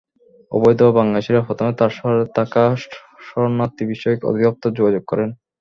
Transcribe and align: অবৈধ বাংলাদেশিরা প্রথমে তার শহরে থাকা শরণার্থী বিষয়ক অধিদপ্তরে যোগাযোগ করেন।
অবৈধ 0.51 0.81
বাংলাদেশিরা 0.97 1.41
প্রথমে 1.47 1.71
তার 1.79 1.91
শহরে 1.97 2.25
থাকা 2.37 2.63
শরণার্থী 3.25 3.83
বিষয়ক 3.91 4.19
অধিদপ্তরে 4.29 4.77
যোগাযোগ 4.77 5.03
করেন। 5.07 5.29